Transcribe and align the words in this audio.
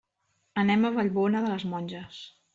Anem 0.61 0.87
a 0.87 0.91
Vallbona 0.95 1.45
de 1.45 1.53
les 1.53 1.69
Monges. 1.75 2.21